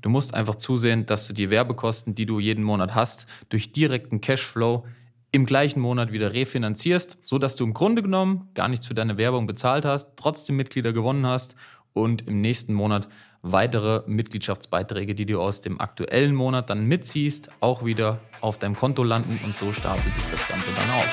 [0.00, 4.20] Du musst einfach zusehen, dass du die Werbekosten, die du jeden Monat hast, durch direkten
[4.20, 4.84] Cashflow
[5.32, 9.46] im gleichen Monat wieder refinanzierst, sodass du im Grunde genommen gar nichts für deine Werbung
[9.46, 11.56] bezahlt hast, trotzdem Mitglieder gewonnen hast
[11.92, 13.08] und im nächsten Monat
[13.42, 19.02] weitere Mitgliedschaftsbeiträge, die du aus dem aktuellen Monat dann mitziehst, auch wieder auf deinem Konto
[19.02, 21.06] landen und so stapelt sich das Ganze dann auf.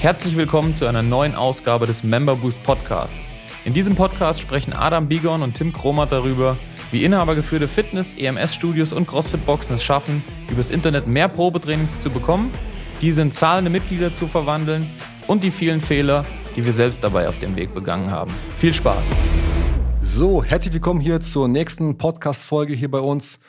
[0.00, 3.18] Herzlich willkommen zu einer neuen Ausgabe des Member Boost Podcast.
[3.66, 6.56] In diesem Podcast sprechen Adam Bigon und Tim Kromat darüber,
[6.92, 12.52] wie inhabergeführte Fitness-, EMS-Studios und CrossFit-Boxen es schaffen, übers Internet mehr Probetrainings zu bekommen,
[13.00, 14.88] diese in zahlende Mitglieder zu verwandeln
[15.26, 18.30] und die vielen Fehler, die wir selbst dabei auf dem Weg begangen haben.
[18.56, 19.10] Viel Spaß!
[20.00, 23.40] So, herzlich willkommen hier zur nächsten Podcast-Folge hier bei uns.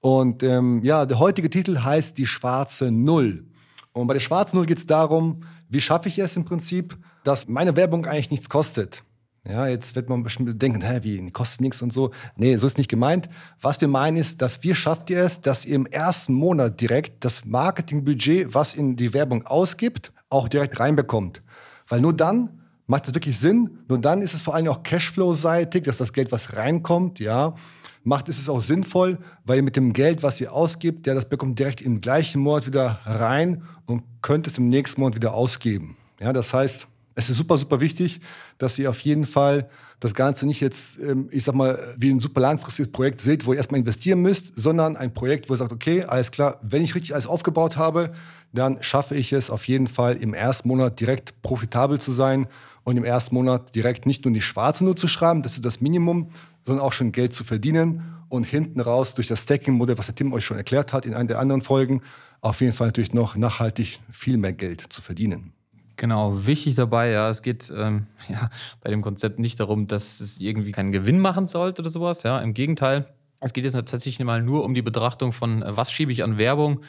[0.00, 3.44] Und ähm, ja, der heutige Titel heißt Die schwarze Null.
[3.92, 7.48] Und bei der schwarzen Null geht es darum, wie schaffe ich es im Prinzip, dass
[7.48, 9.02] meine Werbung eigentlich nichts kostet.
[9.46, 12.12] Ja, jetzt wird man bestimmt denken, hä, wie, kostet nichts und so.
[12.36, 13.28] Nee, so ist nicht gemeint.
[13.60, 17.24] Was wir meinen ist, dass wir schafft ihr es, dass ihr im ersten Monat direkt
[17.24, 21.42] das Marketingbudget, was in die Werbung ausgibt, auch direkt reinbekommt.
[21.86, 23.80] Weil nur dann macht es wirklich Sinn.
[23.86, 27.54] Nur dann ist es vor allem auch Cashflow-seitig, dass das Geld, was reinkommt, ja,
[28.02, 31.28] macht ist es auch sinnvoll, weil ihr mit dem Geld, was ihr ausgibt, ja, das
[31.28, 35.96] bekommt direkt im gleichen Monat wieder rein und könnt es im nächsten Monat wieder ausgeben.
[36.20, 38.20] Ja, das heißt, es ist super, super wichtig,
[38.58, 39.68] dass ihr auf jeden Fall
[40.00, 43.52] das Ganze nicht jetzt, ähm, ich sag mal, wie ein super langfristiges Projekt seht, wo
[43.52, 46.94] ihr erstmal investieren müsst, sondern ein Projekt, wo ihr sagt, okay, alles klar, wenn ich
[46.94, 48.12] richtig alles aufgebaut habe,
[48.52, 52.46] dann schaffe ich es auf jeden Fall im ersten Monat direkt profitabel zu sein
[52.82, 55.80] und im ersten Monat direkt nicht nur die schwarze Null zu schreiben, das ist das
[55.80, 56.30] Minimum,
[56.62, 60.32] sondern auch schon Geld zu verdienen und hinten raus durch das Stacking-Modell, was der Tim
[60.32, 62.02] euch schon erklärt hat in einer der anderen Folgen,
[62.40, 65.52] auf jeden Fall natürlich noch nachhaltig viel mehr Geld zu verdienen.
[65.96, 68.50] Genau, wichtig dabei, ja, es geht ähm, ja,
[68.80, 72.40] bei dem Konzept nicht darum, dass es irgendwie keinen Gewinn machen sollte oder sowas, ja,
[72.40, 73.06] im Gegenteil.
[73.40, 76.38] Es geht jetzt tatsächlich mal nur um die Betrachtung von, äh, was schiebe ich an
[76.38, 76.80] Werbung.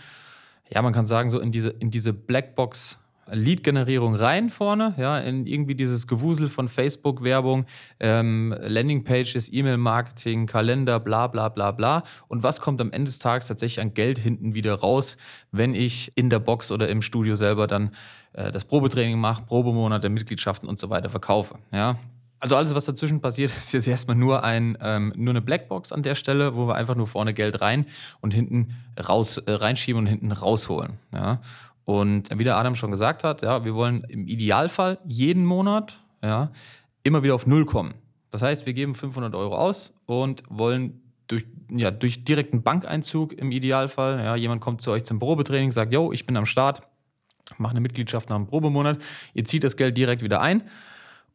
[0.70, 2.98] Ja, man kann sagen, so in diese, in diese Blackbox
[3.32, 7.66] Lead-Generierung rein vorne, ja, in irgendwie dieses Gewusel von Facebook-Werbung,
[8.00, 12.04] ähm, Landingpages, E-Mail-Marketing, Kalender, bla bla bla bla.
[12.28, 15.18] Und was kommt am Ende des Tages tatsächlich an Geld hinten wieder raus,
[15.52, 17.92] wenn ich in der Box oder im Studio selber dann
[18.34, 21.56] äh, das Probetraining mache, Probemonate, Mitgliedschaften und so weiter verkaufe.
[21.72, 21.98] Ja,
[22.40, 26.04] also alles, was dazwischen passiert, ist jetzt erstmal nur, ein, ähm, nur eine Blackbox an
[26.04, 27.88] der Stelle, wo wir einfach nur vorne Geld rein
[28.22, 31.00] und hinten raus äh, reinschieben und hinten rausholen.
[31.12, 31.42] Ja?
[31.86, 36.52] Und wie der Adam schon gesagt hat, ja, wir wollen im Idealfall jeden Monat ja,
[37.04, 37.94] immer wieder auf Null kommen.
[38.32, 43.52] Das heißt, wir geben 500 Euro aus und wollen durch, ja, durch direkten Bankeinzug im
[43.52, 46.82] Idealfall, ja, jemand kommt zu euch zum Probetraining, sagt, yo, ich bin am Start,
[47.58, 48.98] mache eine Mitgliedschaft nach einem Probemonat,
[49.34, 50.64] ihr zieht das Geld direkt wieder ein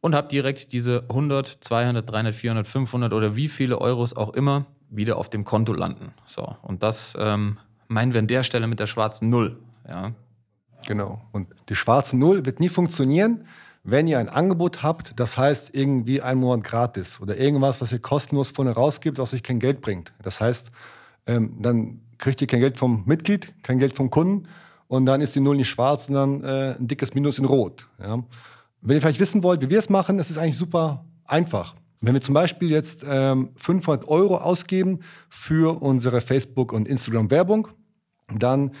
[0.01, 4.65] und habt direkt diese 100, 200, 300, 400, 500 oder wie viele Euros auch immer
[4.89, 6.13] wieder auf dem Konto landen.
[6.25, 7.57] So, und das ähm,
[7.87, 9.59] meinen wir an der Stelle mit der schwarzen Null.
[9.87, 10.11] Ja,
[10.87, 11.21] Genau.
[11.31, 13.45] Und die schwarze Null wird nie funktionieren,
[13.83, 17.99] wenn ihr ein Angebot habt, das heißt irgendwie ein Monat gratis oder irgendwas, was ihr
[17.99, 20.13] kostenlos vorne rausgibt, was euch kein Geld bringt.
[20.21, 20.71] Das heißt,
[21.25, 24.47] ähm, dann kriegt ihr kein Geld vom Mitglied, kein Geld vom Kunden
[24.87, 27.87] und dann ist die Null nicht schwarz, sondern äh, ein dickes Minus in Rot.
[27.99, 28.23] Ja.
[28.81, 31.75] Wenn ihr vielleicht wissen wollt, wie wir es machen, das ist eigentlich super einfach.
[32.01, 34.99] Wenn wir zum Beispiel jetzt ähm, 500 Euro ausgeben
[35.29, 37.67] für unsere Facebook- und Instagram-Werbung,
[38.33, 38.71] dann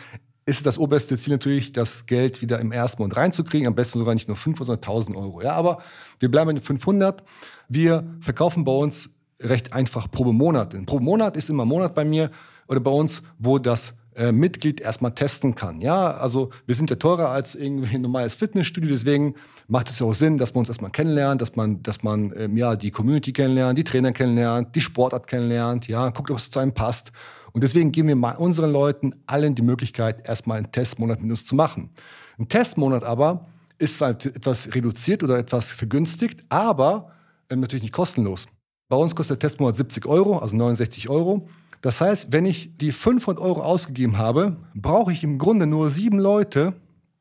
[0.45, 3.67] ist das oberste Ziel natürlich, das Geld wieder im ersten Monat reinzukriegen.
[3.67, 5.41] Am besten sogar nicht nur 500, sondern 1000 Euro.
[5.41, 5.81] Ja, aber
[6.19, 7.23] wir bleiben bei den 500.
[7.69, 9.09] Wir verkaufen bei uns
[9.39, 10.73] recht einfach pro Monat.
[10.73, 12.31] Denn pro Monat ist immer Monat bei mir
[12.67, 15.79] oder bei uns, wo das äh, Mitglied erstmal testen kann.
[15.79, 19.35] Ja, also wir sind ja teurer als irgendwie ein normales Fitnessstudio, deswegen
[19.67, 22.57] macht es ja auch Sinn, dass man uns erstmal kennenlernt, dass man, dass man ähm,
[22.57, 26.59] ja die Community kennenlernt, die Trainer kennenlernt, die Sportart kennenlernt, ja, guckt, ob es zu
[26.59, 27.13] einem passt.
[27.53, 31.45] Und deswegen geben wir mal unseren Leuten allen die Möglichkeit, erstmal einen Testmonat mit uns
[31.45, 31.89] zu machen.
[32.37, 33.47] Ein Testmonat aber
[33.77, 37.11] ist zwar etwas reduziert oder etwas vergünstigt, aber
[37.49, 38.47] äh, natürlich nicht kostenlos.
[38.89, 41.47] Bei uns kostet der Testmonat 70 Euro, also 69 Euro.
[41.81, 46.19] Das heißt, wenn ich die 500 Euro ausgegeben habe, brauche ich im Grunde nur sieben
[46.19, 46.73] Leute,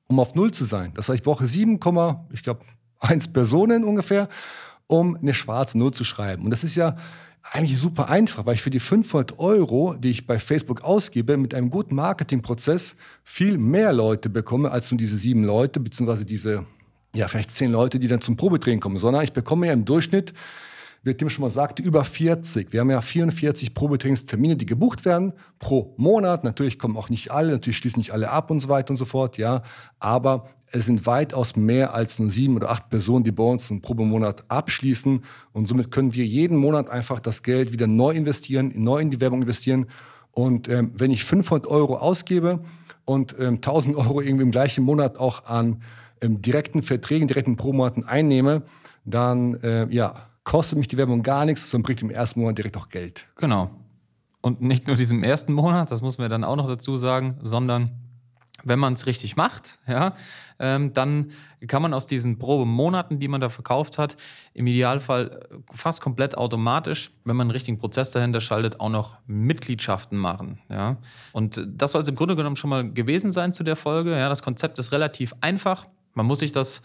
[0.06, 0.92] um auf Null zu sein.
[0.94, 1.78] Das heißt, ich brauche 7,
[2.32, 2.60] ich glaube,
[3.00, 4.28] 1 Personen ungefähr,
[4.86, 6.44] um eine schwarze Null zu schreiben.
[6.44, 6.96] Und das ist ja
[7.52, 11.52] eigentlich super einfach, weil ich für die 500 Euro, die ich bei Facebook ausgebe, mit
[11.52, 12.94] einem guten Marketingprozess
[13.24, 16.64] viel mehr Leute bekomme als nur diese sieben Leute, beziehungsweise diese,
[17.12, 20.32] ja, vielleicht zehn Leute, die dann zum Probetraining kommen, sondern ich bekomme ja im Durchschnitt
[21.02, 22.72] wie Tim schon mal sagte, über 40.
[22.72, 26.44] Wir haben ja 44 Probetrainingstermine, die gebucht werden pro Monat.
[26.44, 29.06] Natürlich kommen auch nicht alle, natürlich schließen nicht alle ab und so weiter und so
[29.06, 29.62] fort, ja.
[29.98, 33.80] Aber es sind weitaus mehr als nur sieben oder acht Personen, die bei uns einen
[33.80, 35.24] Probemonat abschließen.
[35.52, 39.20] Und somit können wir jeden Monat einfach das Geld wieder neu investieren, neu in die
[39.20, 39.86] Werbung investieren.
[40.32, 42.60] Und ähm, wenn ich 500 Euro ausgebe
[43.04, 45.82] und ähm, 1000 Euro irgendwie im gleichen Monat auch an
[46.20, 48.62] ähm, direkten Verträgen, direkten Promonaten einnehme,
[49.04, 52.76] dann äh, ja, kostet mich die Werbung gar nichts, sondern bringt im ersten Monat direkt
[52.76, 53.28] auch Geld.
[53.36, 53.70] Genau.
[54.40, 57.92] Und nicht nur diesem ersten Monat, das muss man dann auch noch dazu sagen, sondern
[58.64, 60.16] wenn man es richtig macht, ja,
[60.58, 61.30] ähm, dann
[61.68, 64.16] kann man aus diesen Probemonaten, die man da verkauft hat,
[64.52, 65.38] im Idealfall
[65.72, 70.58] fast komplett automatisch, wenn man einen richtigen Prozess dahinter schaltet, auch noch Mitgliedschaften machen.
[70.68, 70.96] Ja.
[71.32, 74.18] Und das soll es im Grunde genommen schon mal gewesen sein zu der Folge.
[74.18, 75.86] Ja, das Konzept ist relativ einfach.
[76.14, 76.82] Man muss sich das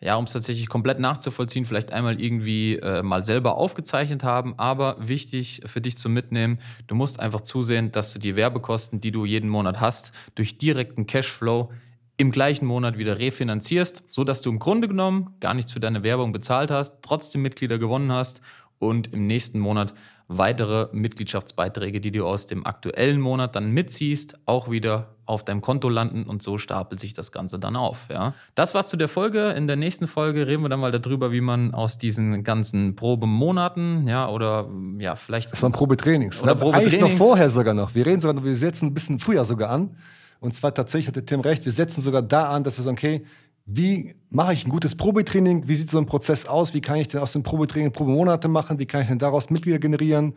[0.00, 4.54] ja, um es tatsächlich komplett nachzuvollziehen, vielleicht einmal irgendwie äh, mal selber aufgezeichnet haben.
[4.58, 9.12] Aber wichtig für dich zu mitnehmen, du musst einfach zusehen, dass du die Werbekosten, die
[9.12, 11.70] du jeden Monat hast, durch direkten Cashflow
[12.16, 16.32] im gleichen Monat wieder refinanzierst, sodass du im Grunde genommen gar nichts für deine Werbung
[16.32, 18.40] bezahlt hast, trotzdem Mitglieder gewonnen hast
[18.78, 19.94] und im nächsten Monat
[20.28, 25.88] weitere Mitgliedschaftsbeiträge, die du aus dem aktuellen Monat dann mitziehst, auch wieder auf deinem Konto
[25.88, 28.08] landen und so stapelt sich das Ganze dann auf.
[28.10, 28.34] Ja.
[28.54, 29.50] Das war's zu der Folge.
[29.52, 34.06] In der nächsten Folge reden wir dann mal darüber, wie man aus diesen ganzen Probemonaten,
[34.06, 34.68] ja, oder
[34.98, 35.52] ja, vielleicht.
[35.52, 36.42] Das waren Probetrainings.
[36.42, 36.94] Oder Probetrainings.
[36.94, 37.94] Eigentlich noch vorher sogar noch.
[37.94, 39.96] Wir reden sogar, wir setzen ein bisschen früher sogar an.
[40.40, 43.24] Und zwar tatsächlich hatte Tim recht, wir setzen sogar da an, dass wir sagen, okay,
[43.66, 45.68] wie mache ich ein gutes Probetraining?
[45.68, 46.74] Wie sieht so ein Prozess aus?
[46.74, 48.78] Wie kann ich denn aus dem Probetraining Probemonate machen?
[48.78, 50.34] Wie kann ich denn daraus Mitglieder generieren?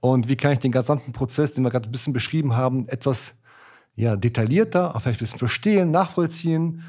[0.00, 3.34] Und wie kann ich den gesamten Prozess, den wir gerade ein bisschen beschrieben haben, etwas
[3.94, 6.82] ja, detaillierter, auch vielleicht ein bisschen verstehen, nachvollziehen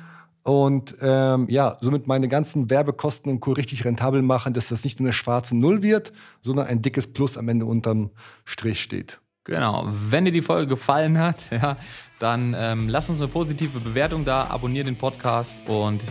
[0.43, 3.53] und ähm, ja, somit meine ganzen Werbekosten und Co.
[3.53, 7.37] richtig rentabel machen, dass das nicht nur eine schwarze Null wird, sondern ein dickes Plus
[7.37, 8.11] am Ende unterm
[8.45, 9.19] Strich steht.
[9.45, 9.87] Genau.
[9.87, 11.77] Wenn dir die Folge gefallen hat, ja,
[12.19, 16.01] dann ähm, lass uns eine positive Bewertung da, abonniere den Podcast und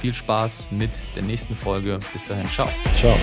[0.00, 2.00] viel Spaß mit der nächsten Folge.
[2.12, 2.68] Bis dahin, ciao.
[2.96, 3.16] Ciao.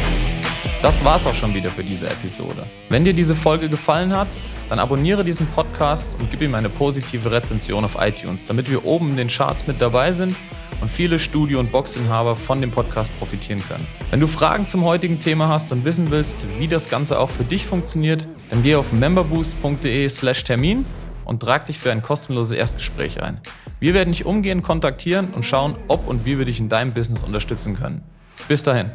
[0.82, 2.66] Das war's auch schon wieder für diese Episode.
[2.90, 4.30] Wenn dir diese Folge gefallen hat,
[4.70, 9.10] dann abonniere diesen Podcast und gib ihm eine positive Rezension auf iTunes, damit wir oben
[9.12, 10.36] in den Charts mit dabei sind
[10.82, 13.86] und viele Studio- und Boxinhaber von dem Podcast profitieren können.
[14.12, 17.44] Wenn du Fragen zum heutigen Thema hast und wissen willst, wie das Ganze auch für
[17.44, 20.86] dich funktioniert, dann geh auf memberboost.de/slash Termin
[21.26, 23.40] und trag dich für ein kostenloses Erstgespräch ein.
[23.80, 27.24] Wir werden dich umgehend kontaktieren und schauen, ob und wie wir dich in deinem Business
[27.24, 28.02] unterstützen können.
[28.48, 28.92] Bis dahin.